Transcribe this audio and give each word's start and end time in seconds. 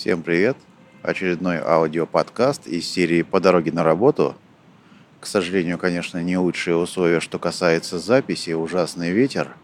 Всем 0.00 0.22
привет! 0.22 0.56
Очередной 1.02 1.58
аудиоподкаст 1.58 2.66
из 2.66 2.88
серии 2.88 3.20
«По 3.20 3.38
дороге 3.38 3.70
на 3.70 3.84
работу». 3.84 4.34
К 5.20 5.26
сожалению, 5.26 5.76
конечно, 5.76 6.22
не 6.22 6.38
лучшие 6.38 6.74
условия, 6.74 7.20
что 7.20 7.38
касается 7.38 7.98
записи, 7.98 8.52
ужасный 8.52 9.10
ветер, 9.10 9.54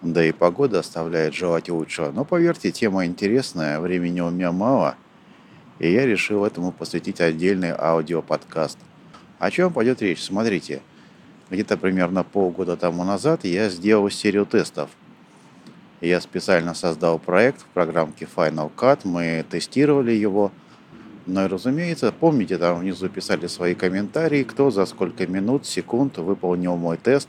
да 0.00 0.24
и 0.24 0.32
погода 0.32 0.80
оставляет 0.80 1.34
желать 1.34 1.68
лучшего. 1.68 2.10
Но 2.10 2.24
поверьте, 2.24 2.72
тема 2.72 3.06
интересная, 3.06 3.78
времени 3.78 4.18
у 4.20 4.30
меня 4.30 4.50
мало, 4.50 4.96
и 5.78 5.92
я 5.92 6.06
решил 6.06 6.44
этому 6.44 6.72
посвятить 6.72 7.20
отдельный 7.20 7.70
аудиоподкаст. 7.70 8.78
О 9.38 9.48
чем 9.52 9.72
пойдет 9.72 10.02
речь? 10.02 10.24
Смотрите, 10.24 10.82
где-то 11.50 11.76
примерно 11.76 12.24
полгода 12.24 12.76
тому 12.76 13.04
назад 13.04 13.44
я 13.44 13.68
сделал 13.68 14.10
серию 14.10 14.44
тестов– 14.44 14.90
я 16.08 16.20
специально 16.20 16.74
создал 16.74 17.20
проект 17.20 17.62
в 17.62 17.66
программке 17.66 18.26
Final 18.36 18.72
Cut, 18.76 19.02
мы 19.04 19.44
тестировали 19.48 20.10
его. 20.10 20.50
Ну 21.26 21.44
и, 21.44 21.48
разумеется, 21.48 22.10
помните, 22.10 22.58
там 22.58 22.80
внизу 22.80 23.08
писали 23.08 23.46
свои 23.46 23.76
комментарии, 23.76 24.42
кто 24.42 24.72
за 24.72 24.84
сколько 24.86 25.28
минут, 25.28 25.64
секунд 25.64 26.18
выполнил 26.18 26.76
мой 26.76 26.96
тест. 26.96 27.28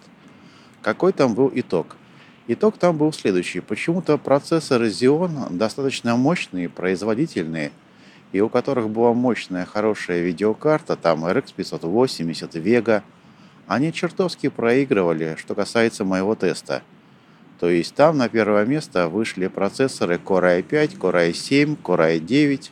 Какой 0.81 1.13
там 1.13 1.35
был 1.35 1.51
итог? 1.53 1.95
Итог 2.47 2.79
там 2.79 2.97
был 2.97 3.13
следующий. 3.13 3.59
Почему-то 3.59 4.17
процессоры 4.17 4.87
Xeon 4.87 5.55
достаточно 5.55 6.15
мощные, 6.15 6.67
производительные, 6.67 7.71
и 8.31 8.41
у 8.41 8.49
которых 8.49 8.89
была 8.89 9.13
мощная, 9.13 9.65
хорошая 9.65 10.21
видеокарта, 10.21 10.95
там 10.95 11.23
RX 11.23 11.53
580, 11.55 12.55
Vega, 12.55 13.03
они 13.67 13.93
чертовски 13.93 14.49
проигрывали, 14.49 15.35
что 15.37 15.53
касается 15.53 16.03
моего 16.03 16.33
теста– 16.33 16.81
то 17.59 17.69
есть 17.69 17.95
там 17.95 18.17
на 18.17 18.29
первое 18.29 18.65
место 18.65 19.07
вышли 19.07 19.47
процессоры 19.47 20.15
Core 20.15 20.63
i5, 20.63 20.97
Core 20.97 21.31
i7, 21.31 21.77
Core 21.81 22.19
i9, 22.19 22.69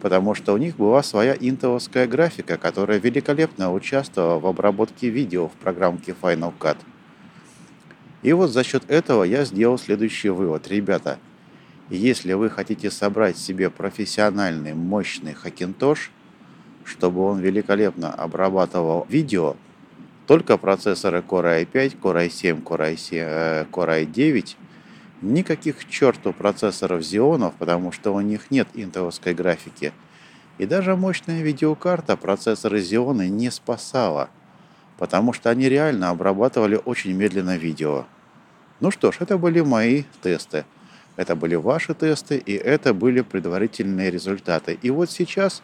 потому 0.00 0.34
что 0.34 0.54
у 0.54 0.56
них 0.56 0.76
была 0.76 1.02
своя 1.02 1.36
интеловская 1.38 2.06
графика, 2.06 2.56
которая 2.56 2.98
великолепно 2.98 3.72
участвовала 3.72 4.38
в 4.38 4.46
обработке 4.46 5.08
видео 5.08 5.48
в 5.48 5.52
программке 5.52 6.14
Final 6.20 6.52
Cut. 6.58 6.78
И 8.22 8.32
вот 8.32 8.50
за 8.50 8.64
счет 8.64 8.82
этого 8.88 9.24
я 9.24 9.44
сделал 9.44 9.78
следующий 9.78 10.30
вывод. 10.30 10.68
Ребята, 10.68 11.18
если 11.90 12.32
вы 12.32 12.50
хотите 12.50 12.90
собрать 12.90 13.38
себе 13.38 13.70
профессиональный 13.70 14.74
мощный 14.74 15.32
Hackintosh, 15.32 16.10
чтобы 16.84 17.22
он 17.22 17.38
великолепно 17.40 18.12
обрабатывал 18.12 19.06
видео, 19.08 19.56
только 20.26 20.56
процессоры 20.58 21.20
Core 21.20 21.64
i5, 21.64 22.00
Core 22.00 22.26
i7, 22.26 22.62
Core, 22.62 22.94
i7, 22.94 23.70
Core 23.70 24.04
i9. 24.04 24.56
Никаких 25.22 25.88
черту 25.88 26.32
процессоров 26.32 27.00
Xeon, 27.00 27.52
потому 27.58 27.92
что 27.92 28.12
у 28.12 28.20
них 28.20 28.50
нет 28.50 28.68
интеловской 28.74 29.34
графики. 29.34 29.92
И 30.58 30.66
даже 30.66 30.96
мощная 30.96 31.42
видеокарта 31.42 32.16
процессоры 32.16 32.80
Xeon 32.80 33.28
не 33.28 33.50
спасала, 33.50 34.28
потому 34.98 35.32
что 35.32 35.50
они 35.50 35.68
реально 35.68 36.10
обрабатывали 36.10 36.80
очень 36.84 37.12
медленно 37.12 37.56
видео. 37.56 38.04
Ну 38.80 38.90
что 38.90 39.12
ж, 39.12 39.18
это 39.20 39.38
были 39.38 39.60
мои 39.60 40.04
тесты. 40.22 40.64
Это 41.16 41.34
были 41.34 41.54
ваши 41.54 41.94
тесты, 41.94 42.36
и 42.36 42.52
это 42.52 42.92
были 42.92 43.22
предварительные 43.22 44.10
результаты. 44.10 44.78
И 44.82 44.90
вот 44.90 45.10
сейчас 45.10 45.62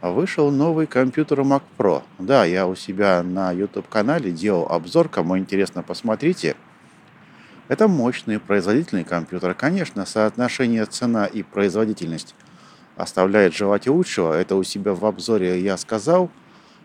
вышел 0.00 0.50
новый 0.50 0.86
компьютер 0.86 1.40
Mac 1.40 1.62
Pro. 1.76 2.02
Да, 2.18 2.44
я 2.44 2.66
у 2.66 2.74
себя 2.74 3.22
на 3.22 3.52
YouTube-канале 3.52 4.30
делал 4.30 4.66
обзор, 4.70 5.08
кому 5.08 5.36
интересно, 5.36 5.82
посмотрите. 5.82 6.56
Это 7.68 7.86
мощный 7.86 8.40
производительный 8.40 9.04
компьютер. 9.04 9.54
Конечно, 9.54 10.06
соотношение 10.06 10.86
цена 10.86 11.26
и 11.26 11.42
производительность 11.42 12.34
оставляет 12.96 13.54
желать 13.54 13.86
лучшего. 13.86 14.32
Это 14.32 14.56
у 14.56 14.62
себя 14.62 14.94
в 14.94 15.04
обзоре 15.04 15.60
я 15.60 15.76
сказал. 15.76 16.30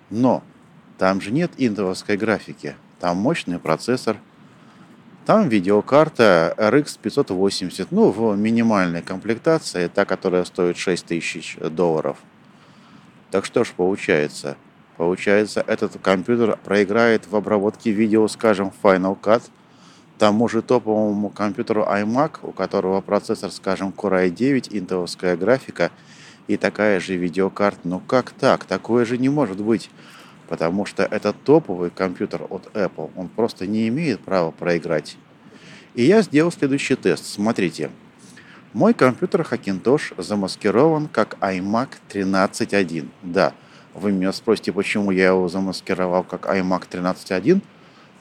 Но 0.09 0.43
там 0.97 1.21
же 1.21 1.31
нет 1.31 1.51
интеловской 1.57 2.17
графики. 2.17 2.75
Там 2.99 3.17
мощный 3.17 3.57
процессор. 3.57 4.17
Там 5.25 5.49
видеокарта 5.49 6.53
RX 6.57 6.99
580. 7.01 7.91
Ну, 7.91 8.11
в 8.11 8.37
минимальной 8.37 9.01
комплектации, 9.01 9.87
та, 9.87 10.05
которая 10.05 10.43
стоит 10.43 10.77
6000 10.77 11.57
долларов– 11.71 12.17
так 13.35 13.43
что 13.43 13.65
ж 13.65 13.73
получается? 13.75 14.55
Получается, 14.95 15.61
этот 15.67 15.97
компьютер 16.01 16.57
проиграет 16.63 17.27
в 17.27 17.35
обработке 17.35 17.91
видео, 17.91 18.29
скажем, 18.29 18.71
Final 18.81 19.19
Cut, 19.19 19.43
тому 20.17 20.47
же 20.47 20.61
топовому 20.61 21.29
компьютеру 21.29 21.83
iMac, 21.83 22.37
у 22.43 22.53
которого 22.53 23.01
процессор, 23.01 23.51
скажем, 23.51 23.89
Core 23.89 24.29
i9, 24.29 24.69
интеловская 24.71 25.35
графика 25.35 25.91
и 26.47 26.55
такая 26.55 27.01
же 27.01 27.17
видеокарта. 27.17 27.81
Ну 27.83 27.99
как 27.99 28.31
так? 28.31 28.63
Такое 28.63 29.03
же 29.03 29.17
не 29.17 29.27
может 29.27 29.59
быть. 29.59 29.89
Потому 30.47 30.85
что 30.85 31.03
этот 31.03 31.35
топовый 31.43 31.89
компьютер 31.89 32.43
от 32.49 32.67
Apple, 32.73 33.11
он 33.17 33.27
просто 33.27 33.67
не 33.67 33.89
имеет 33.89 34.21
права 34.21 34.51
проиграть. 34.51 35.17
И 35.93 36.03
я 36.03 36.21
сделал 36.21 36.53
следующий 36.53 36.95
тест. 36.95 37.25
Смотрите. 37.25 37.89
Мой 38.75 38.93
компьютер 38.93 39.47
Hackintosh 39.49 40.21
замаскирован 40.21 41.07
как 41.07 41.37
iMac 41.39 41.91
13.1. 42.09 43.07
Да, 43.23 43.53
вы 43.93 44.11
меня 44.11 44.33
спросите, 44.33 44.73
почему 44.73 45.11
я 45.11 45.27
его 45.27 45.47
замаскировал 45.47 46.23
как 46.23 46.45
iMac 46.45 46.83
13.1. 46.91 47.61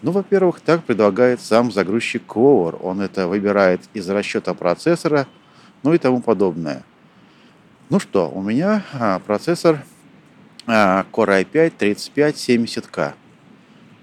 Ну, 0.02 0.12
во-первых, 0.12 0.60
так 0.60 0.84
предлагает 0.84 1.40
сам 1.40 1.72
загрузчик 1.72 2.22
Clover. 2.28 2.78
Он 2.84 3.00
это 3.00 3.26
выбирает 3.26 3.80
из 3.94 4.08
расчета 4.08 4.54
процессора, 4.54 5.26
ну 5.82 5.92
и 5.92 5.98
тому 5.98 6.22
подобное. 6.22 6.84
Ну 7.90 7.98
что, 7.98 8.30
у 8.30 8.40
меня 8.40 8.84
а, 8.92 9.18
процессор 9.18 9.82
а, 10.68 11.04
Core 11.10 11.44
i5 11.52 11.72
3570K. 11.80 13.14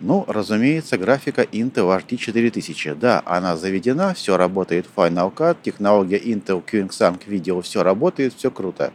Ну, 0.03 0.25
разумеется, 0.27 0.97
графика 0.97 1.43
Intel 1.43 1.95
HD 1.95 2.17
4000. 2.17 2.95
Да, 2.95 3.21
она 3.23 3.55
заведена, 3.55 4.15
все 4.15 4.35
работает 4.35 4.87
Final 4.95 5.31
Cut, 5.31 5.57
технология 5.61 6.17
Intel 6.17 6.63
QXANG 6.65 7.19
Video, 7.27 7.61
все 7.61 7.83
работает, 7.83 8.33
все 8.33 8.49
круто. 8.49 8.93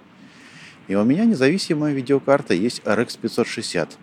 И 0.88 0.96
у 0.96 1.04
меня 1.04 1.24
независимая 1.24 1.92
видеокарта 1.92 2.54
есть 2.54 2.80
RX 2.80 3.20
560. 3.20 3.96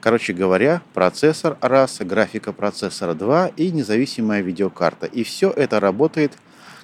Короче 0.00 0.32
говоря, 0.32 0.80
процессор 0.94 1.58
раз, 1.60 1.98
графика 2.00 2.54
процессора 2.54 3.12
2 3.12 3.48
и 3.58 3.70
независимая 3.70 4.40
видеокарта. 4.40 5.04
И 5.04 5.24
все 5.24 5.50
это 5.50 5.78
работает, 5.78 6.32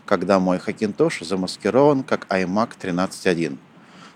когда 0.04 0.38
мой 0.38 0.58
Hackintosh 0.58 1.24
замаскирован 1.24 2.02
как 2.02 2.26
iMac 2.28 2.72
13.1. 2.78 3.56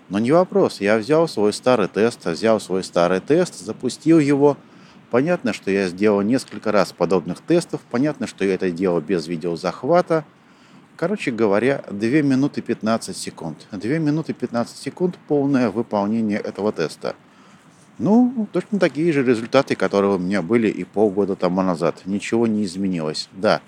Но 0.09 0.19
не 0.19 0.31
вопрос, 0.31 0.81
я 0.81 0.99
взял 0.99 1.27
свой 1.27 1.51
старый 1.51 1.87
тест, 1.87 2.27
взял 2.27 2.59
свой 2.59 2.83
старый 2.83 3.21
тест, 3.21 3.59
запустил 3.59 4.19
его– 4.19 4.55
Понятно, 5.15 5.53
что 5.53 5.71
я 5.71 5.87
сделал 5.87 6.19
несколько 6.23 6.73
раз 6.73 6.91
подобных 6.91 7.39
тестов. 7.39 7.79
Понятно, 7.89 8.27
что 8.27 8.43
я 8.43 8.55
это 8.55 8.69
делал 8.69 8.99
без 8.99 9.27
видеозахвата. 9.27 10.25
Короче 10.97 11.31
говоря, 11.31 11.85
2 11.89 12.21
минуты 12.21 12.61
15 12.61 13.15
секунд. 13.15 13.65
2 13.71 13.97
минуты 13.99 14.33
15 14.33 14.75
секунд 14.75 15.17
полное 15.29 15.69
выполнение 15.69 16.37
этого 16.37 16.73
теста. 16.73 17.15
Ну, 17.97 18.45
точно 18.51 18.77
такие 18.77 19.13
же 19.13 19.23
результаты, 19.23 19.75
которые 19.75 20.15
у 20.15 20.17
меня 20.17 20.41
были 20.41 20.67
и 20.67 20.83
полгода 20.83 21.37
тому 21.37 21.61
назад. 21.61 22.01
Ничего 22.03 22.45
не 22.45 22.65
изменилось. 22.65 23.29
Да, 23.31 23.61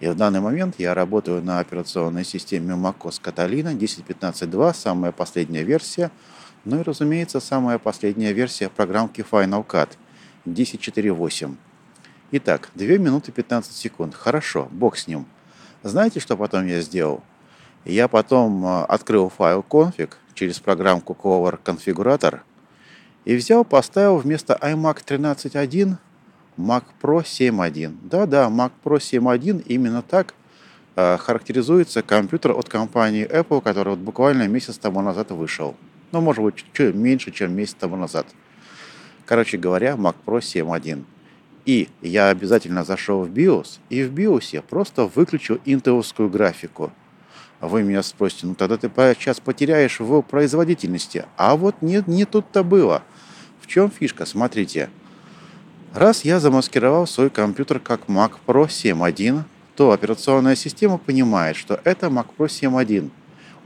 и 0.00 0.08
в 0.08 0.14
данный 0.14 0.40
момент 0.40 0.76
я 0.78 0.94
работаю 0.94 1.44
на 1.44 1.58
операционной 1.58 2.24
системе 2.24 2.72
macOS 2.72 3.20
Catalina 3.22 3.76
10.15.2, 3.76 4.74
самая 4.74 5.12
последняя 5.12 5.62
версия. 5.62 6.10
Ну 6.64 6.80
и, 6.80 6.82
разумеется, 6.82 7.38
самая 7.38 7.78
последняя 7.78 8.32
версия 8.32 8.70
программки 8.70 9.20
Final 9.30 9.66
Cut– 9.66 9.90
10.4.8. 10.46 11.56
Итак, 12.32 12.70
2 12.74 12.86
минуты 12.98 13.32
15 13.32 13.74
секунд. 13.74 14.14
Хорошо, 14.14 14.68
бог 14.70 14.96
с 14.96 15.06
ним. 15.06 15.26
Знаете, 15.82 16.20
что 16.20 16.36
потом 16.36 16.66
я 16.66 16.80
сделал? 16.80 17.22
Я 17.84 18.08
потом 18.08 18.64
а, 18.64 18.84
открыл 18.84 19.30
файл 19.30 19.64
config 19.68 20.12
через 20.34 20.60
программку 20.60 21.16
Cover 21.20 21.58
конфигуратор 21.62 22.44
и 23.24 23.34
взял, 23.34 23.64
поставил 23.64 24.18
вместо 24.18 24.58
iMac 24.60 25.04
13.1 25.04 25.96
Mac 26.56 26.84
Pro 27.00 27.22
7.1. 27.22 27.96
Да-да, 28.02 28.48
Mac 28.48 28.72
Pro 28.84 28.98
7.1 28.98 29.62
именно 29.66 30.02
так 30.02 30.34
э, 30.96 31.16
характеризуется 31.16 32.02
компьютер 32.02 32.52
от 32.52 32.68
компании 32.68 33.26
Apple, 33.26 33.62
который 33.62 33.90
вот 33.90 33.98
буквально 33.98 34.46
месяц 34.46 34.78
тому 34.78 35.00
назад 35.00 35.30
вышел. 35.30 35.74
Ну, 36.12 36.20
может 36.20 36.42
быть, 36.44 36.64
чуть 36.72 36.94
меньше, 36.94 37.30
чем 37.30 37.54
месяц 37.54 37.74
тому 37.74 37.96
назад. 37.96 38.26
Короче 39.30 39.58
говоря, 39.58 39.92
Mac 39.92 40.16
Pro 40.26 40.40
7.1. 40.40 41.04
И 41.64 41.88
я 42.02 42.30
обязательно 42.30 42.82
зашел 42.82 43.22
в 43.22 43.30
BIOS, 43.30 43.78
и 43.88 44.02
в 44.02 44.12
BIOS 44.12 44.60
просто 44.60 45.04
выключил 45.04 45.60
интеловскую 45.64 46.28
графику. 46.28 46.92
Вы 47.60 47.84
меня 47.84 48.02
спросите, 48.02 48.48
ну 48.48 48.56
тогда 48.56 48.76
ты 48.76 48.88
сейчас 48.88 49.38
потеряешь 49.38 50.00
в 50.00 50.22
производительности. 50.22 51.26
А 51.36 51.54
вот 51.54 51.76
нет, 51.80 52.08
не 52.08 52.24
тут-то 52.24 52.64
было. 52.64 53.04
В 53.60 53.68
чем 53.68 53.88
фишка? 53.88 54.26
Смотрите. 54.26 54.90
Раз 55.94 56.24
я 56.24 56.40
замаскировал 56.40 57.06
свой 57.06 57.30
компьютер 57.30 57.78
как 57.78 58.06
Mac 58.08 58.32
Pro 58.44 58.66
7.1, 58.66 59.44
то 59.76 59.92
операционная 59.92 60.56
система 60.56 60.98
понимает, 60.98 61.54
что 61.54 61.80
это 61.84 62.08
Mac 62.08 62.26
Pro 62.36 62.48
7.1. 62.48 63.10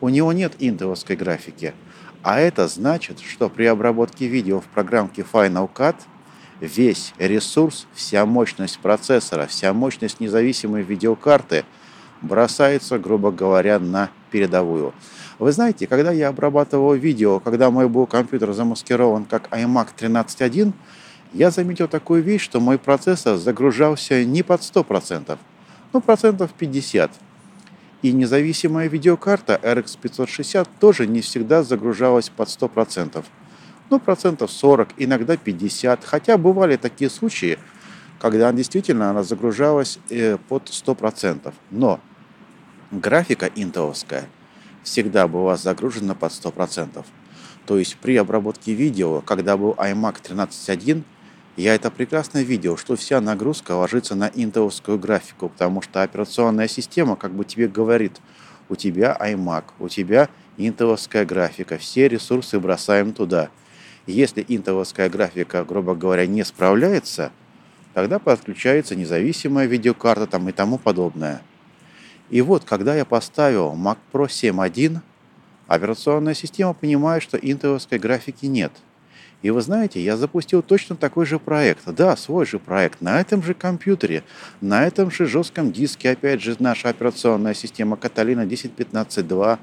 У 0.01 0.09
него 0.09 0.33
нет 0.33 0.55
интеловской 0.59 1.17
графики. 1.17 1.75
А 2.23 2.41
это 2.41 2.69
значит, 2.69 3.21
что 3.21 3.49
при 3.49 3.65
обработке 3.65 4.27
видео 4.27 4.61
в 4.61 4.65
программке 4.65 5.25
Final 5.31 5.71
Cut 5.73 5.97
весь 6.61 7.13
ресурс, 7.19 7.87
вся 7.95 8.25
мощность 8.27 8.79
процессора, 8.79 9.47
вся 9.47 9.73
мощность 9.73 10.21
независимой 10.21 10.83
видеокарты 10.83 11.65
бросается, 12.23 12.99
грубо 12.99 13.31
говоря, 13.31 13.79
на 13.79 14.11
передовую. 14.31 14.95
Вы 15.39 15.53
знаете, 15.53 15.87
когда 15.87 16.13
я 16.13 16.29
обрабатывал 16.29 16.95
видео, 16.95 17.41
когда 17.41 17.71
мой 17.71 17.89
был 17.89 18.07
компьютер 18.07 18.53
замаскирован 18.53 19.25
как 19.25 19.49
iMac 19.49 19.89
13.1, 19.99 20.73
я 21.33 21.51
заметил 21.51 21.89
такую 21.89 22.23
вещь, 22.23 22.43
что 22.43 22.61
мой 22.61 22.79
процессор 22.79 23.37
загружался 23.37 24.25
не 24.25 24.43
под 24.43 24.61
100%, 24.61 25.39
ну, 25.93 26.01
процентов 26.01 26.53
50%. 26.59 27.11
И 28.05 28.13
независимая 28.13 28.87
видеокарта 28.87 29.59
RX 29.63 29.99
560 29.99 30.69
тоже 30.79 31.07
не 31.07 31.23
всегда 31.23 31.63
загружалась 31.63 32.29
под 32.29 32.49
100%. 32.49 33.25
Ну, 33.89 33.99
процентов 33.99 34.51
40, 34.51 34.91
иногда 34.99 35.39
50. 35.39 36.05
Хотя 36.05 36.37
бывали 36.37 36.77
такие 36.77 37.09
случаи, 37.09 37.59
когда 38.21 38.53
действительно 38.53 39.09
она 39.09 39.23
загружалась 39.23 39.99
э, 40.11 40.37
под 40.37 40.65
100%. 40.65 41.55
Но 41.71 41.99
графика 42.91 43.51
интеловская 43.55 44.27
всегда 44.83 45.27
была 45.27 45.57
загружена 45.57 46.15
под 46.15 46.31
100%. 46.31 47.07
То 47.65 47.79
есть 47.79 47.97
при 47.97 48.19
обработке 48.19 48.75
видео, 48.75 49.23
когда 49.23 49.57
был 49.57 49.71
iMac 49.79 50.17
13.1, 50.23 51.05
я 51.57 51.75
это 51.75 51.91
прекрасно 51.91 52.43
видел, 52.43 52.77
что 52.77 52.97
вся 52.97 53.21
нагрузка 53.21 53.73
ложится 53.73 54.17
на 54.17 54.31
интеловскую 54.35 54.99
графику, 54.99 55.49
потому 55.49 55.83
что 55.83 56.03
операционная 56.03 56.67
система 56.67 57.15
как 57.15 57.33
бы 57.33 57.45
тебе 57.45 57.69
говорит, 57.69 58.21
у 58.69 58.75
тебя 58.75 59.17
iMac, 59.21 59.65
у 59.79 59.89
тебя 59.89 60.29
интеловская 60.57 61.25
графика, 61.25 61.79
все 61.79 62.09
ресурсы 62.09 62.59
бросаем 62.59 63.13
туда. 63.13 63.51
Если 64.07 64.45
интеловская 64.49 65.09
графика, 65.09 65.65
грубо 65.65 65.95
говоря, 65.95 66.27
не 66.27 66.45
справляется, 66.45 67.31
тогда 67.93 68.19
подключается 68.19 68.97
независимая 68.97 69.67
видеокарта 69.67 70.27
там 70.27 70.49
и 70.49 70.53
тому 70.53 70.77
подобное. 70.77 71.41
И 72.31 72.41
вот, 72.41 72.65
когда 72.65 72.97
я 72.97 73.05
поставил 73.05 73.75
Mac 73.75 73.99
Pro 74.13 74.27
7.1, 74.27 74.99
операционная 75.69 76.35
система 76.35 76.75
понимает, 76.75 77.23
что 77.23 77.39
интеловской 77.39 78.01
графики 78.01 78.47
нет– 78.47 78.73
и 79.45 79.51
вы 79.51 79.61
знаете, 79.61 80.01
я 80.01 80.17
запустил 80.17 80.63
точно 80.63 80.97
такой 80.97 81.27
же 81.27 81.39
проект. 81.39 81.85
Да, 81.85 82.17
свой 82.17 82.47
же 82.47 82.59
проект. 82.59 83.03
На 83.03 83.21
этом 83.21 83.43
же 83.43 83.53
компьютере, 83.53 84.25
на 84.63 84.87
этом 84.87 85.11
же 85.11 85.27
жестком 85.27 85.71
диске. 85.71 86.13
Опять 86.13 86.41
же, 86.41 86.57
наша 86.61 86.89
операционная 86.89 87.53
система 87.53 87.97
Catalina 87.97 88.49
10.15.2. 88.49 89.59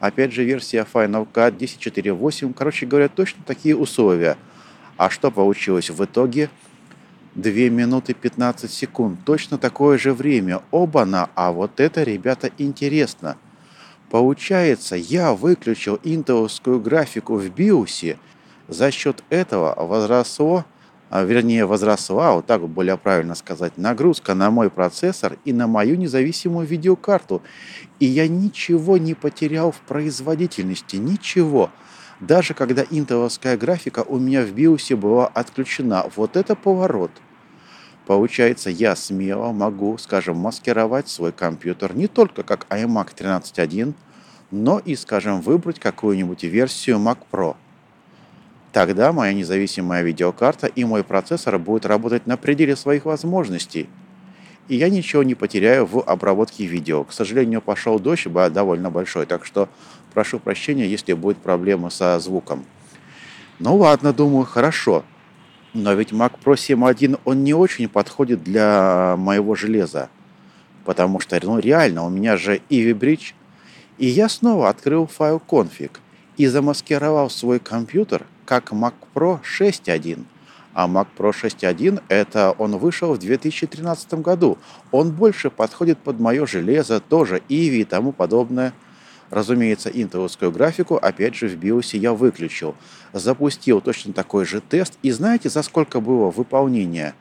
Опять 0.00 0.32
же, 0.32 0.42
версия 0.42 0.86
Final 0.90 1.28
Cut 1.30 1.58
10.4.8. 1.58 2.54
Короче 2.54 2.86
говоря, 2.86 3.10
точно 3.10 3.42
такие 3.46 3.76
условия. 3.76 4.38
А 4.96 5.10
что 5.10 5.30
получилось 5.30 5.90
в 5.90 6.02
итоге? 6.02 6.48
2 7.34 7.52
минуты 7.68 8.14
15 8.14 8.70
секунд. 8.70 9.18
Точно 9.26 9.58
такое 9.58 9.98
же 9.98 10.14
время. 10.14 10.62
Оба-на. 10.70 11.28
А 11.34 11.52
вот 11.52 11.78
это, 11.78 12.04
ребята, 12.04 12.50
интересно. 12.56 13.36
Получается, 14.08 14.96
я 14.96 15.34
выключил 15.34 16.00
интеловскую 16.04 16.80
графику 16.80 17.36
в 17.36 17.50
биосе– 17.50 18.16
за 18.68 18.90
счет 18.90 19.22
этого 19.30 19.74
возросло, 19.76 20.64
а, 21.08 21.22
вернее 21.22 21.66
возросла, 21.66 22.32
вот 22.32 22.46
так 22.46 22.66
более 22.68 22.96
правильно 22.96 23.34
сказать, 23.34 23.78
нагрузка 23.78 24.34
на 24.34 24.50
мой 24.50 24.70
процессор 24.70 25.38
и 25.44 25.52
на 25.52 25.66
мою 25.66 25.96
независимую 25.96 26.66
видеокарту. 26.66 27.42
И 28.00 28.06
я 28.06 28.26
ничего 28.26 28.98
не 28.98 29.14
потерял 29.14 29.70
в 29.70 29.80
производительности, 29.82 30.96
ничего. 30.96 31.70
Даже 32.18 32.54
когда 32.54 32.84
интеловская 32.90 33.56
графика 33.56 34.02
у 34.02 34.18
меня 34.18 34.42
в 34.42 34.52
биосе 34.52 34.96
была 34.96 35.28
отключена. 35.28 36.06
Вот 36.16 36.36
это 36.36 36.56
поворот. 36.56 37.10
Получается, 38.06 38.70
я 38.70 38.96
смело 38.96 39.52
могу, 39.52 39.98
скажем, 39.98 40.38
маскировать 40.38 41.08
свой 41.08 41.32
компьютер 41.32 41.94
не 41.94 42.06
только 42.06 42.42
как 42.42 42.66
iMac 42.70 43.14
13.1, 43.16 43.94
но 44.50 44.78
и, 44.78 44.94
скажем, 44.94 45.40
выбрать 45.40 45.78
какую-нибудь 45.78 46.44
версию 46.44 46.96
Mac 46.96 47.18
Pro– 47.30 47.56
Тогда 48.76 49.10
моя 49.10 49.32
независимая 49.32 50.02
видеокарта 50.02 50.66
и 50.66 50.84
мой 50.84 51.02
процессор 51.02 51.58
будут 51.58 51.86
работать 51.86 52.26
на 52.26 52.36
пределе 52.36 52.76
своих 52.76 53.06
возможностей. 53.06 53.88
И 54.68 54.76
я 54.76 54.90
ничего 54.90 55.22
не 55.22 55.34
потеряю 55.34 55.86
в 55.86 56.00
обработке 56.00 56.66
видео. 56.66 57.02
К 57.04 57.10
сожалению, 57.14 57.62
пошел 57.62 57.98
дождь, 57.98 58.30
довольно 58.30 58.90
большой, 58.90 59.24
так 59.24 59.46
что 59.46 59.70
прошу 60.12 60.38
прощения, 60.38 60.86
если 60.86 61.14
будет 61.14 61.38
проблема 61.38 61.88
со 61.88 62.18
звуком. 62.18 62.66
Ну 63.60 63.76
ладно, 63.76 64.12
думаю, 64.12 64.44
хорошо. 64.44 65.06
Но 65.72 65.94
ведь 65.94 66.12
Mac 66.12 66.32
Pro 66.44 66.52
7.1, 66.52 67.20
он 67.24 67.44
не 67.44 67.54
очень 67.54 67.88
подходит 67.88 68.44
для 68.44 69.14
моего 69.16 69.54
железа. 69.54 70.10
Потому 70.84 71.18
что, 71.20 71.40
ну 71.42 71.58
реально, 71.58 72.04
у 72.04 72.10
меня 72.10 72.36
же 72.36 72.60
Ivy 72.68 72.92
Bridge. 72.92 73.32
И 73.96 74.06
я 74.06 74.28
снова 74.28 74.68
открыл 74.68 75.06
файл 75.06 75.40
config 75.48 75.92
и 76.36 76.46
замаскировал 76.46 77.30
свой 77.30 77.58
компьютер– 77.58 78.26
как 78.46 78.72
Mac 78.72 78.94
Pro 79.14 79.40
6.1. 79.42 80.24
А 80.72 80.86
Mac 80.86 81.08
Pro 81.16 81.32
6.1 81.32 82.02
это 82.08 82.52
он 82.52 82.78
вышел 82.78 83.12
в 83.12 83.18
2013 83.18 84.14
году. 84.14 84.56
Он 84.92 85.10
больше 85.10 85.50
подходит 85.50 85.98
под 85.98 86.20
мое 86.20 86.46
железо, 86.46 87.00
тоже 87.00 87.42
Иви 87.48 87.80
и 87.80 87.84
тому 87.84 88.12
подобное. 88.12 88.72
Разумеется, 89.30 89.90
интеловскую 89.90 90.52
графику, 90.52 90.96
опять 90.96 91.34
же, 91.34 91.48
в 91.48 91.56
биосе 91.56 91.98
я 91.98 92.12
выключил. 92.12 92.76
Запустил 93.12 93.80
точно 93.80 94.12
такой 94.12 94.44
же 94.44 94.60
тест. 94.60 94.98
И 95.02 95.10
знаете, 95.10 95.48
за 95.48 95.62
сколько 95.62 96.00
было 96.00 96.30
выполнение? 96.30 97.14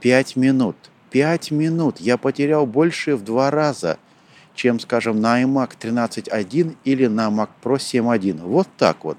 5 0.00 0.36
минут. 0.36 0.76
5 1.10 1.50
минут. 1.52 2.00
Я 2.00 2.18
потерял 2.18 2.66
больше 2.66 3.16
в 3.16 3.24
два 3.24 3.50
раза, 3.50 3.98
чем, 4.54 4.80
скажем, 4.80 5.20
на 5.20 5.42
iMac 5.42 5.72
13.1 5.80 6.76
или 6.84 7.06
на 7.06 7.28
Mac 7.28 7.48
Pro 7.62 7.76
7.1. 7.76 8.42
Вот 8.42 8.68
так 8.76 9.04
вот 9.04 9.18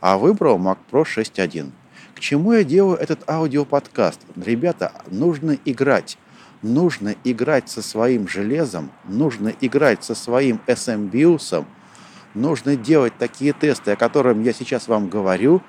а 0.00 0.18
выбрал 0.18 0.58
Mac 0.58 0.78
Pro 0.90 1.02
6.1. 1.02 1.72
К 2.14 2.20
чему 2.20 2.52
я 2.52 2.64
делаю 2.64 2.96
этот 2.96 3.28
аудиоподкаст? 3.28 4.20
Ребята, 4.36 4.92
нужно 5.10 5.58
играть. 5.64 6.18
Нужно 6.62 7.14
играть 7.24 7.68
со 7.68 7.82
своим 7.82 8.26
железом, 8.26 8.90
нужно 9.04 9.52
играть 9.60 10.02
со 10.02 10.14
своим 10.14 10.58
SM-биусом, 10.66 11.66
нужно 12.34 12.76
делать 12.76 13.12
такие 13.18 13.52
тесты, 13.52 13.90
о 13.90 13.96
которых 13.96 14.38
я 14.38 14.52
сейчас 14.52 14.88
вам 14.88 15.08
говорю, 15.08 15.60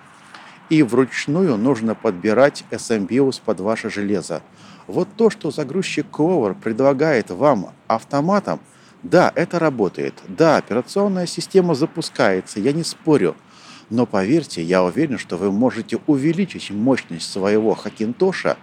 и 0.69 0.83
вручную 0.83 1.57
нужно 1.57 1.93
подбирать 1.93 2.63
SM-биус 2.71 3.39
под 3.39 3.59
ваше 3.59 3.89
железо. 3.89 4.41
Вот 4.87 5.09
то, 5.17 5.29
что 5.29 5.51
загрузчик 5.51 6.05
Clover 6.11 6.55
предлагает 6.55 7.31
вам 7.31 7.73
автоматом, 7.87 8.59
да, 9.03 9.31
это 9.35 9.59
работает. 9.59 10.13
Да, 10.27 10.57
операционная 10.57 11.25
система 11.25 11.75
запускается, 11.75 12.59
я 12.59 12.71
не 12.71 12.83
спорю– 12.83 13.35
но 13.89 14.05
поверьте, 14.05 14.61
я 14.61 14.83
уверен, 14.83 15.17
что 15.17 15.37
вы 15.37 15.51
можете 15.51 15.99
увеличить 16.07 16.71
мощность 16.71 17.31
своего 17.31 17.73
Хакинтоша, 17.73 18.57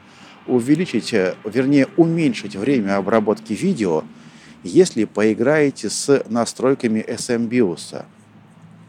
увеличить, 0.46 1.14
э, 1.14 1.34
вернее, 1.44 1.88
уменьшить 1.96 2.56
время 2.56 2.96
обработки 2.96 3.54
видео, 3.54 4.04
если 4.62 5.04
поиграете 5.04 5.88
с 5.88 6.24
настройками 6.28 7.00
SMBIOS. 7.00 8.04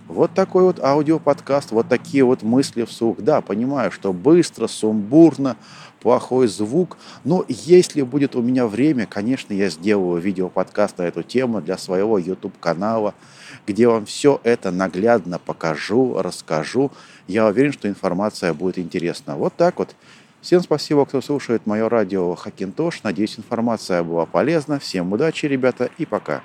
Вот 0.07 0.33
такой 0.33 0.63
вот 0.63 0.79
аудиоподкаст, 0.79 1.71
вот 1.71 1.87
такие 1.87 2.23
вот 2.23 2.43
мысли 2.43 2.83
вслух. 2.83 3.17
Да, 3.19 3.41
понимаю, 3.41 3.91
что 3.91 4.13
быстро, 4.13 4.67
сумбурно, 4.67 5.57
плохой 5.99 6.47
звук, 6.47 6.97
но 7.23 7.43
если 7.47 8.03
будет 8.03 8.35
у 8.35 8.41
меня 8.43 8.67
время, 8.67 9.07
конечно, 9.07 9.53
я 9.53 9.69
сделаю 9.69 10.21
видеоподкаст 10.21 10.99
на 10.99 11.03
эту 11.03 11.23
тему 11.23 11.61
для 11.61 11.79
своего 11.79 12.19
YouTube-канала, 12.19 13.15
где 13.65 13.87
вам 13.87 14.05
все 14.05 14.39
это 14.43 14.69
наглядно 14.69 15.39
покажу, 15.39 16.21
расскажу. 16.21 16.91
Я 17.27 17.47
уверен, 17.47 17.73
что 17.73 17.89
информация 17.89 18.53
будет 18.53 18.77
интересна. 18.77 19.35
Вот 19.35 19.55
так 19.55 19.79
вот. 19.79 19.95
Всем 20.41 20.61
спасибо, 20.61 21.07
кто 21.07 21.21
слушает 21.21 21.65
мое 21.65 21.89
радио 21.89 22.35
Хакинтош. 22.35 23.01
Надеюсь, 23.01 23.39
информация 23.39 24.03
была 24.03 24.27
полезна. 24.27 24.77
Всем 24.77 25.11
удачи, 25.11 25.47
ребята, 25.47 25.89
и 25.97 26.05
пока. 26.05 26.43